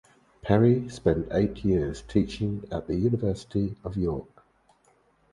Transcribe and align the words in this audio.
Perry 0.41 0.89
spent 0.89 1.27
eight 1.29 1.63
years 1.63 2.01
teaching 2.01 2.63
at 2.71 2.87
the 2.87 2.95
University 2.95 3.75
of 3.83 3.95
York. 3.97 4.43